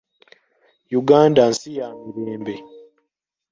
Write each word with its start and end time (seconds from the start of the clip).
Uganda 0.99 1.41
nsi 1.51 1.69
ya 1.79 1.87
mirembe. 2.13 2.55